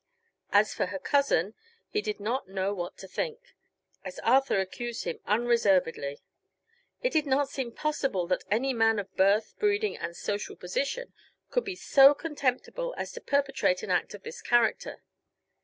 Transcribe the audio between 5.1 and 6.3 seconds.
unreservedly.